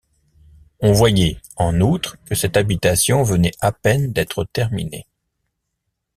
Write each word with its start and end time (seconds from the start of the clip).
On 0.79 0.93
voyait, 0.93 1.37
en 1.57 1.79
outre, 1.79 2.17
que 2.25 2.33
cette 2.33 2.57
habitation 2.57 3.21
venait 3.21 3.51
à 3.61 3.71
peine 3.71 4.11
d’être 4.11 4.45
terminée. 4.45 5.05